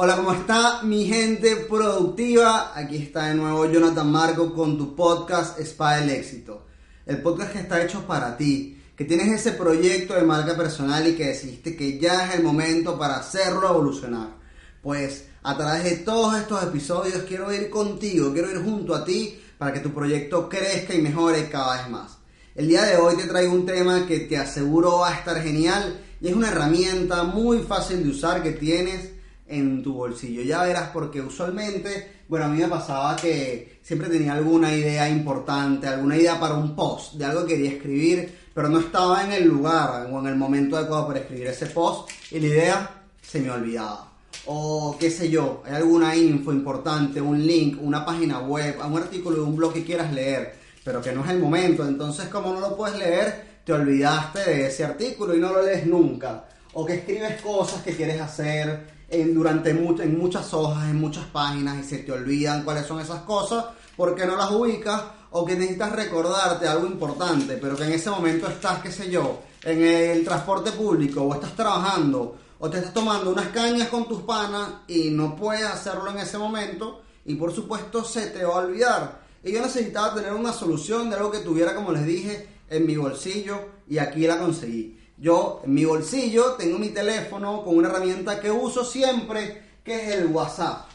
Hola, 0.00 0.14
¿cómo 0.14 0.32
está 0.32 0.84
mi 0.84 1.06
gente 1.06 1.56
productiva? 1.68 2.70
Aquí 2.72 2.98
está 2.98 3.26
de 3.26 3.34
nuevo 3.34 3.66
Jonathan 3.66 4.08
Marco 4.08 4.54
con 4.54 4.78
tu 4.78 4.94
podcast 4.94 5.58
Spa 5.58 5.96
del 5.96 6.10
Éxito. 6.10 6.66
El 7.04 7.20
podcast 7.20 7.50
que 7.50 7.58
está 7.58 7.82
hecho 7.82 8.06
para 8.06 8.36
ti, 8.36 8.80
que 8.94 9.04
tienes 9.04 9.26
ese 9.26 9.56
proyecto 9.58 10.14
de 10.14 10.22
marca 10.22 10.56
personal 10.56 11.04
y 11.04 11.16
que 11.16 11.26
decidiste 11.26 11.74
que 11.74 11.98
ya 11.98 12.28
es 12.28 12.36
el 12.36 12.44
momento 12.44 12.96
para 12.96 13.16
hacerlo 13.16 13.68
evolucionar. 13.68 14.36
Pues 14.80 15.24
a 15.42 15.56
través 15.56 15.82
de 15.82 15.96
todos 15.96 16.38
estos 16.38 16.62
episodios 16.62 17.24
quiero 17.26 17.52
ir 17.52 17.68
contigo, 17.68 18.32
quiero 18.32 18.52
ir 18.52 18.62
junto 18.62 18.94
a 18.94 19.04
ti 19.04 19.36
para 19.58 19.72
que 19.72 19.80
tu 19.80 19.92
proyecto 19.92 20.48
crezca 20.48 20.94
y 20.94 21.02
mejore 21.02 21.48
cada 21.48 21.76
vez 21.76 21.90
más. 21.90 22.18
El 22.54 22.68
día 22.68 22.84
de 22.84 22.98
hoy 22.98 23.16
te 23.16 23.26
traigo 23.26 23.52
un 23.52 23.66
tema 23.66 24.06
que 24.06 24.20
te 24.20 24.38
aseguro 24.38 24.98
va 24.98 25.08
a 25.08 25.18
estar 25.18 25.42
genial 25.42 25.98
y 26.20 26.28
es 26.28 26.36
una 26.36 26.52
herramienta 26.52 27.24
muy 27.24 27.62
fácil 27.62 28.04
de 28.04 28.10
usar 28.10 28.44
que 28.44 28.52
tienes 28.52 29.17
en 29.48 29.82
tu 29.82 29.94
bolsillo. 29.94 30.42
Ya 30.42 30.62
verás 30.62 30.90
porque 30.90 31.20
usualmente, 31.20 32.22
bueno, 32.28 32.46
a 32.46 32.48
mí 32.48 32.58
me 32.58 32.68
pasaba 32.68 33.16
que 33.16 33.78
siempre 33.82 34.08
tenía 34.08 34.34
alguna 34.34 34.74
idea 34.74 35.08
importante, 35.08 35.86
alguna 35.86 36.16
idea 36.16 36.38
para 36.38 36.54
un 36.54 36.74
post, 36.76 37.14
de 37.14 37.24
algo 37.24 37.46
que 37.46 37.54
quería 37.54 37.72
escribir, 37.72 38.32
pero 38.54 38.68
no 38.68 38.80
estaba 38.80 39.24
en 39.24 39.32
el 39.32 39.48
lugar 39.48 40.08
o 40.10 40.18
en 40.18 40.26
el 40.26 40.36
momento 40.36 40.76
adecuado 40.76 41.06
para 41.06 41.20
escribir 41.20 41.46
ese 41.48 41.66
post 41.66 42.10
y 42.30 42.40
la 42.40 42.46
idea 42.46 42.90
se 43.22 43.40
me 43.40 43.50
olvidaba. 43.50 44.12
O 44.46 44.96
qué 44.98 45.10
sé 45.10 45.28
yo, 45.28 45.62
hay 45.66 45.74
alguna 45.74 46.16
info 46.16 46.52
importante, 46.52 47.20
un 47.20 47.46
link, 47.46 47.78
una 47.82 48.04
página 48.04 48.40
web, 48.40 48.76
un 48.86 48.98
artículo 48.98 49.36
de 49.36 49.42
un 49.42 49.56
blog 49.56 49.72
que 49.72 49.84
quieras 49.84 50.12
leer 50.12 50.68
pero 50.88 51.02
que 51.02 51.12
no 51.12 51.22
es 51.22 51.30
el 51.30 51.38
momento. 51.38 51.86
Entonces, 51.86 52.28
como 52.28 52.54
no 52.54 52.60
lo 52.60 52.74
puedes 52.74 52.98
leer, 52.98 53.60
te 53.62 53.74
olvidaste 53.74 54.38
de 54.38 54.66
ese 54.68 54.84
artículo 54.86 55.36
y 55.36 55.38
no 55.38 55.52
lo 55.52 55.62
lees 55.62 55.86
nunca. 55.86 56.46
O 56.80 56.86
que 56.86 56.94
escribes 56.94 57.42
cosas 57.42 57.82
que 57.82 57.96
quieres 57.96 58.20
hacer 58.20 58.86
en, 59.10 59.34
durante 59.34 59.70
en 59.70 60.16
muchas 60.16 60.54
hojas, 60.54 60.88
en 60.88 61.00
muchas 61.00 61.24
páginas 61.24 61.76
y 61.76 61.82
se 61.82 61.98
te 62.04 62.12
olvidan 62.12 62.62
cuáles 62.62 62.86
son 62.86 63.00
esas 63.00 63.22
cosas 63.22 63.64
porque 63.96 64.24
no 64.24 64.36
las 64.36 64.48
ubicas 64.52 65.02
o 65.32 65.44
que 65.44 65.56
necesitas 65.56 65.90
recordarte 65.90 66.68
algo 66.68 66.86
importante, 66.86 67.56
pero 67.56 67.74
que 67.74 67.82
en 67.82 67.94
ese 67.94 68.10
momento 68.10 68.46
estás, 68.46 68.80
qué 68.80 68.92
sé 68.92 69.10
yo, 69.10 69.42
en 69.64 69.82
el 69.82 70.24
transporte 70.24 70.70
público 70.70 71.22
o 71.22 71.34
estás 71.34 71.56
trabajando 71.56 72.36
o 72.60 72.70
te 72.70 72.78
estás 72.78 72.94
tomando 72.94 73.32
unas 73.32 73.48
cañas 73.48 73.88
con 73.88 74.06
tus 74.06 74.22
panas 74.22 74.68
y 74.86 75.10
no 75.10 75.34
puedes 75.34 75.64
hacerlo 75.64 76.08
en 76.10 76.18
ese 76.18 76.38
momento 76.38 77.02
y 77.24 77.34
por 77.34 77.52
supuesto 77.52 78.04
se 78.04 78.28
te 78.28 78.44
va 78.44 78.54
a 78.54 78.58
olvidar. 78.58 79.22
Y 79.42 79.50
yo 79.50 79.60
necesitaba 79.60 80.14
tener 80.14 80.32
una 80.32 80.52
solución 80.52 81.10
de 81.10 81.16
algo 81.16 81.32
que 81.32 81.40
tuviera, 81.40 81.74
como 81.74 81.90
les 81.90 82.06
dije, 82.06 82.46
en 82.70 82.86
mi 82.86 82.96
bolsillo 82.96 83.58
y 83.88 83.98
aquí 83.98 84.28
la 84.28 84.38
conseguí. 84.38 84.97
Yo 85.20 85.62
en 85.64 85.74
mi 85.74 85.84
bolsillo 85.84 86.52
tengo 86.52 86.78
mi 86.78 86.90
teléfono 86.90 87.64
con 87.64 87.76
una 87.76 87.88
herramienta 87.88 88.40
que 88.40 88.50
uso 88.50 88.84
siempre, 88.84 89.62
que 89.82 89.94
es 89.94 90.14
el 90.16 90.26
WhatsApp. 90.26 90.86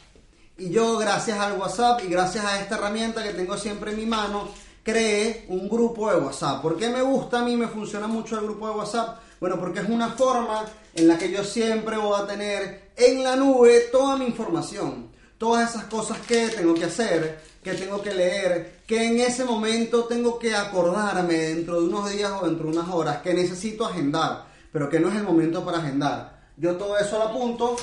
Y 0.57 0.69
yo 0.69 0.97
gracias 0.97 1.39
al 1.39 1.59
WhatsApp 1.59 2.01
y 2.05 2.07
gracias 2.07 2.45
a 2.45 2.61
esta 2.61 2.75
herramienta 2.75 3.21
que 3.21 3.33
tengo 3.33 3.57
siempre 3.57 3.91
en 3.91 3.97
mi 3.97 4.05
mano, 4.05 4.47
creé 4.81 5.45
un 5.49 5.67
grupo 5.67 6.09
de 6.09 6.17
WhatsApp. 6.17 6.61
¿Por 6.61 6.77
qué 6.77 6.89
me 6.89 7.01
gusta 7.01 7.39
a 7.39 7.43
mí, 7.43 7.57
me 7.57 7.67
funciona 7.67 8.07
mucho 8.07 8.37
el 8.37 8.45
grupo 8.45 8.69
de 8.69 8.75
WhatsApp? 8.75 9.19
Bueno, 9.41 9.59
porque 9.59 9.79
es 9.81 9.89
una 9.89 10.09
forma 10.11 10.63
en 10.95 11.07
la 11.07 11.17
que 11.17 11.29
yo 11.29 11.43
siempre 11.43 11.97
voy 11.97 12.17
a 12.21 12.25
tener 12.25 12.91
en 12.95 13.23
la 13.23 13.35
nube 13.35 13.89
toda 13.91 14.15
mi 14.15 14.25
información 14.25 15.11
todas 15.43 15.71
esas 15.71 15.83
cosas 15.87 16.19
que 16.25 16.47
tengo 16.47 16.73
que 16.73 16.85
hacer, 16.85 17.43
que 17.61 17.73
tengo 17.73 18.01
que 18.01 18.13
leer, 18.13 18.79
que 18.87 19.07
en 19.07 19.19
ese 19.19 19.43
momento 19.43 20.05
tengo 20.05 20.39
que 20.39 20.55
acordarme 20.55 21.33
dentro 21.33 21.81
de 21.81 21.87
unos 21.87 22.09
días 22.09 22.31
o 22.31 22.45
dentro 22.45 22.71
de 22.71 22.77
unas 22.77 22.89
horas, 22.89 23.17
que 23.17 23.33
necesito 23.33 23.85
agendar, 23.85 24.45
pero 24.71 24.89
que 24.89 25.01
no 25.01 25.09
es 25.09 25.15
el 25.15 25.23
momento 25.23 25.65
para 25.65 25.79
agendar. 25.79 26.47
Yo 26.55 26.77
todo 26.77 26.97
eso 26.97 27.17
lo 27.17 27.25
apunto 27.25 27.75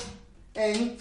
en 0.55 0.97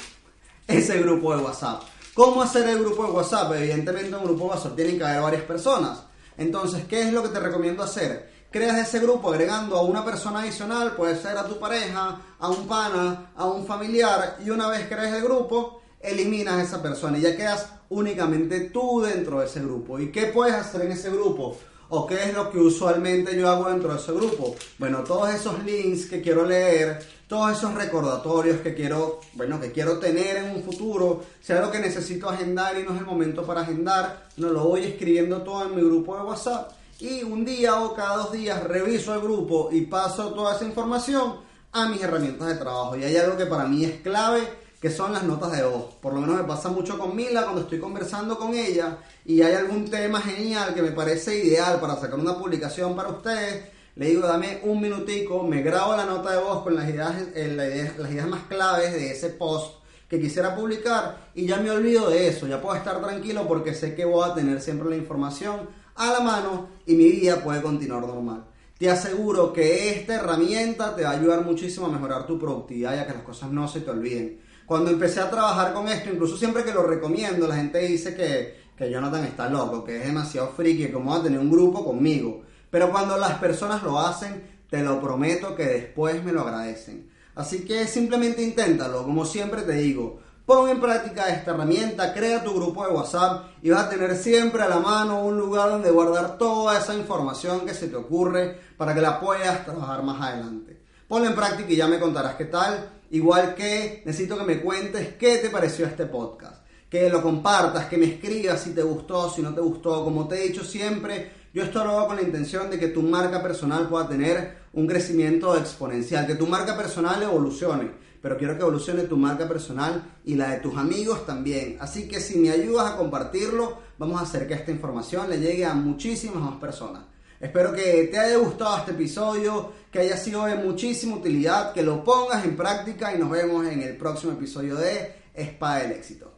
ese 0.69 0.99
grupo 0.99 1.35
de 1.35 1.43
WhatsApp. 1.43 1.83
¿Cómo 2.13 2.43
hacer 2.43 2.69
el 2.69 2.81
grupo 2.81 3.07
de 3.07 3.13
WhatsApp? 3.13 3.55
Evidentemente 3.55 4.09
en 4.09 4.17
un 4.17 4.25
grupo 4.25 4.45
de 4.45 4.51
WhatsApp 4.51 4.77
tienen 4.77 4.99
que 4.99 5.05
haber 5.05 5.23
varias 5.23 5.43
personas. 5.45 6.03
Entonces, 6.37 6.85
¿qué 6.85 7.05
es 7.05 7.13
lo 7.15 7.23
que 7.23 7.31
te 7.31 7.41
recomiendo 7.41 7.83
hacer? 7.83 8.31
Creas 8.51 8.87
ese 8.87 8.99
grupo 8.99 9.31
agregando 9.31 9.79
a 9.79 9.83
una 9.83 10.05
persona 10.05 10.41
adicional, 10.41 10.93
puede 10.95 11.17
ser 11.17 11.39
a 11.39 11.47
tu 11.47 11.59
pareja, 11.59 12.21
a 12.39 12.49
un 12.51 12.69
pana, 12.69 13.33
a 13.35 13.47
un 13.47 13.65
familiar, 13.67 14.37
y 14.45 14.51
una 14.51 14.69
vez 14.69 14.87
crees 14.89 15.15
el 15.15 15.23
grupo, 15.23 15.80
eliminas 16.01 16.55
a 16.55 16.63
esa 16.63 16.83
persona 16.83 17.19
y 17.19 17.23
ya 17.23 17.37
quedas 17.37 17.69
únicamente 17.91 18.61
tú 18.71 19.03
dentro 19.03 19.41
de 19.41 19.47
ese 19.47 19.61
grupo. 19.61 19.99
¿Y 19.99 20.11
qué 20.11 20.27
puedes 20.27 20.55
hacer 20.55 20.83
en 20.83 20.93
ese 20.93 21.11
grupo? 21.11 21.57
¿O 21.91 22.07
qué 22.07 22.25
es 22.25 22.35
lo 22.35 22.51
que 22.51 22.59
usualmente 22.59 23.37
yo 23.37 23.49
hago 23.49 23.69
dentro 23.69 23.93
de 23.93 23.99
ese 23.99 24.13
grupo? 24.13 24.55
Bueno, 24.79 25.01
todos 25.01 25.35
esos 25.35 25.63
links 25.65 26.07
que 26.07 26.23
quiero 26.23 26.45
leer, 26.45 27.05
todos 27.27 27.57
esos 27.57 27.75
recordatorios 27.75 28.61
que 28.61 28.75
quiero, 28.75 29.21
bueno, 29.35 29.61
que 29.61 29.73
quiero 29.73 29.99
tener 29.99 30.37
en 30.37 30.57
un 30.57 30.63
futuro, 30.63 31.25
sea 31.41 31.61
lo 31.61 31.71
que 31.71 31.81
necesito 31.81 32.29
agendar 32.29 32.79
y 32.79 32.85
no 32.85 32.95
es 32.95 33.01
el 33.01 33.07
momento 33.07 33.45
para 33.45 33.63
agendar, 33.63 34.29
no 34.37 34.51
lo 34.51 34.65
voy 34.65 34.85
escribiendo 34.85 35.43
todo 35.43 35.67
en 35.67 35.75
mi 35.75 35.83
grupo 35.83 36.17
de 36.17 36.23
WhatsApp 36.23 36.73
y 37.01 37.23
un 37.23 37.45
día 37.45 37.81
o 37.81 37.95
cada 37.95 38.19
dos 38.19 38.33
días 38.33 38.63
reviso 38.63 39.15
el 39.15 39.21
grupo 39.21 39.71
y 39.73 39.83
paso 39.83 40.33
toda 40.35 40.55
esa 40.55 40.67
información 40.67 41.37
a 41.73 41.89
mis 41.89 42.03
herramientas 42.03 42.49
de 42.49 42.57
trabajo. 42.57 42.97
Y 42.97 43.05
hay 43.05 43.17
algo 43.17 43.37
que 43.37 43.47
para 43.47 43.65
mí 43.65 43.85
es 43.85 44.01
clave 44.03 44.43
que 44.81 44.91
son 44.91 45.13
las 45.13 45.25
notas 45.25 45.53
de 45.53 45.63
voz. 45.63 45.95
Por 46.01 46.15
lo 46.15 46.21
menos 46.21 46.37
me 46.37 46.45
pasa 46.45 46.71
mucho 46.71 46.99
con 46.99 47.15
Mila 47.15 47.43
cuando 47.43 47.63
estoy 47.63 47.79
conversando 47.79 48.39
con 48.39 48.55
ella 48.55 48.99
y 49.25 49.43
hay 49.43 49.55
algún 49.55 49.91
tema 49.91 50.21
genial 50.21 50.75
que 50.75 50.83
me 50.83 50.93
parece 50.93 51.45
ideal 51.45 51.79
para 51.81 51.97
sacar 51.97 52.19
una 52.19 52.39
publicación 52.39 52.97
para 52.97 53.11
ustedes. 53.11 53.67
Le 53.97 54.07
digo, 54.07 54.27
dame 54.27 54.61
un 54.63 54.81
minutico, 54.81 55.43
me 55.43 55.63
grabo 55.63 55.95
la 55.95 56.07
nota 56.07 56.31
de 56.31 56.39
voz 56.39 56.63
con 56.63 56.75
las 56.75 56.89
ideas, 56.89 57.15
eh, 57.35 57.93
las 57.99 58.11
ideas 58.11 58.29
más 58.29 58.45
claves 58.45 58.95
de 58.95 59.11
ese 59.11 59.29
post 59.31 59.81
que 60.09 60.19
quisiera 60.19 60.57
publicar 60.57 61.31
y 61.35 61.47
ya 61.47 61.59
me 61.59 61.71
olvido 61.71 62.09
de 62.09 62.29
eso, 62.29 62.47
ya 62.47 62.61
puedo 62.61 62.75
estar 62.75 63.01
tranquilo 63.01 63.47
porque 63.47 63.75
sé 63.75 63.95
que 63.95 64.05
voy 64.05 64.29
a 64.29 64.35
tener 64.35 64.61
siempre 64.61 64.89
la 64.89 64.97
información 64.97 65.69
a 65.95 66.13
la 66.13 66.21
mano 66.21 66.69
y 66.87 66.95
mi 66.95 67.11
vida 67.11 67.45
puede 67.45 67.61
continuar 67.61 68.07
normal. 68.07 68.45
Te 68.81 68.89
aseguro 68.89 69.53
que 69.53 69.91
esta 69.91 70.15
herramienta 70.15 70.97
te 70.97 71.03
va 71.03 71.11
a 71.11 71.19
ayudar 71.19 71.45
muchísimo 71.45 71.85
a 71.85 71.91
mejorar 71.91 72.27
tu 72.27 72.39
productividad 72.39 72.97
y 72.97 72.99
a 73.01 73.07
que 73.07 73.13
las 73.13 73.25
cosas 73.25 73.51
no 73.51 73.69
se 73.69 73.83
te 73.83 73.91
olviden. 73.91 74.41
Cuando 74.65 74.91
empecé 74.91 75.21
a 75.21 75.29
trabajar 75.29 75.75
con 75.75 75.87
esto, 75.87 76.09
incluso 76.09 76.39
siempre 76.39 76.65
que 76.65 76.73
lo 76.73 76.85
recomiendo, 76.85 77.47
la 77.47 77.57
gente 77.57 77.79
dice 77.81 78.15
que, 78.15 78.55
que 78.75 78.91
Jonathan 78.91 79.25
está 79.25 79.51
loco, 79.51 79.85
que 79.85 79.99
es 79.99 80.07
demasiado 80.07 80.49
friki, 80.57 80.87
que 80.87 80.93
cómo 80.93 81.11
va 81.11 81.19
a 81.19 81.23
tener 81.23 81.39
un 81.39 81.51
grupo 81.51 81.85
conmigo. 81.85 82.41
Pero 82.71 82.91
cuando 82.91 83.19
las 83.19 83.35
personas 83.35 83.83
lo 83.83 84.01
hacen, 84.01 84.45
te 84.71 84.83
lo 84.83 84.99
prometo 84.99 85.55
que 85.55 85.67
después 85.67 86.25
me 86.25 86.33
lo 86.33 86.41
agradecen. 86.41 87.11
Así 87.35 87.67
que 87.67 87.87
simplemente 87.87 88.43
inténtalo, 88.43 89.05
como 89.05 89.27
siempre 89.27 89.61
te 89.61 89.75
digo. 89.75 90.21
Pon 90.51 90.69
en 90.69 90.81
práctica 90.81 91.29
esta 91.29 91.53
herramienta, 91.53 92.13
crea 92.13 92.43
tu 92.43 92.53
grupo 92.53 92.85
de 92.85 92.93
WhatsApp 92.93 93.51
y 93.63 93.71
vas 93.71 93.85
a 93.85 93.89
tener 93.89 94.17
siempre 94.17 94.61
a 94.61 94.69
la 94.69 94.81
mano 94.81 95.25
un 95.25 95.39
lugar 95.39 95.71
donde 95.71 95.93
guardar 95.93 96.39
toda 96.39 96.77
esa 96.77 96.93
información 96.93 97.65
que 97.65 97.73
se 97.73 97.87
te 97.87 97.95
ocurre 97.95 98.59
para 98.77 98.93
que 98.93 99.01
la 99.01 99.21
puedas 99.21 99.65
trabajar 99.65 100.03
más 100.03 100.21
adelante. 100.21 100.83
Ponlo 101.07 101.29
en 101.29 101.37
práctica 101.37 101.71
y 101.71 101.77
ya 101.77 101.87
me 101.87 102.01
contarás 102.01 102.35
qué 102.35 102.47
tal. 102.47 102.85
Igual 103.13 103.55
que 103.55 104.03
necesito 104.05 104.37
que 104.37 104.43
me 104.43 104.61
cuentes 104.61 105.15
qué 105.15 105.39
te 105.39 105.51
pareció 105.51 105.87
este 105.87 106.07
podcast. 106.07 106.65
Que 106.89 107.09
lo 107.09 107.23
compartas, 107.23 107.87
que 107.87 107.97
me 107.97 108.07
escribas 108.07 108.61
si 108.61 108.73
te 108.73 108.83
gustó, 108.83 109.31
si 109.31 109.43
no 109.43 109.55
te 109.55 109.61
gustó. 109.61 110.03
Como 110.03 110.27
te 110.27 110.35
he 110.35 110.49
dicho 110.49 110.65
siempre, 110.65 111.31
yo 111.55 111.63
esto 111.63 111.85
lo 111.85 111.93
hago 111.93 112.09
con 112.09 112.17
la 112.17 112.23
intención 112.23 112.69
de 112.69 112.81
que 112.81 112.89
tu 112.89 113.03
marca 113.03 113.41
personal 113.41 113.89
pueda 113.89 114.09
tener 114.09 114.59
un 114.73 114.89
crecimiento 114.89 115.57
exponencial, 115.57 116.27
que 116.27 116.35
tu 116.35 116.49
marca 116.49 116.77
personal 116.77 117.23
evolucione. 117.23 118.10
Pero 118.21 118.37
quiero 118.37 118.55
que 118.55 118.63
evolucione 118.63 119.05
tu 119.05 119.17
marca 119.17 119.49
personal 119.49 120.19
y 120.25 120.35
la 120.35 120.51
de 120.51 120.61
tus 120.61 120.77
amigos 120.77 121.25
también. 121.25 121.77
Así 121.81 122.07
que 122.07 122.21
si 122.21 122.39
me 122.39 122.51
ayudas 122.51 122.93
a 122.93 122.97
compartirlo, 122.97 123.79
vamos 123.99 124.21
a 124.21 124.25
hacer 124.25 124.47
que 124.47 124.55
esta 124.55 124.71
información 124.71 125.31
le 125.31 125.39
llegue 125.39 125.65
a 125.65 125.75
muchísimas 125.75 126.43
más 126.43 126.57
personas. 126.57 127.05
Espero 127.41 127.73
que 127.73 128.09
te 128.11 128.19
haya 128.19 128.37
gustado 128.37 128.77
este 128.77 128.91
episodio, 128.91 129.73
que 129.91 130.01
haya 130.01 130.19
sido 130.19 130.45
de 130.45 130.57
muchísima 130.57 131.17
utilidad, 131.17 131.73
que 131.73 131.83
lo 131.83 132.05
pongas 132.05 132.45
en 132.45 132.55
práctica 132.55 133.15
y 133.15 133.19
nos 133.19 133.31
vemos 133.31 133.67
en 133.67 133.81
el 133.81 133.97
próximo 133.97 134.33
episodio 134.33 134.77
de 134.77 135.15
Spa 135.35 135.79
del 135.79 135.93
Éxito. 135.93 136.30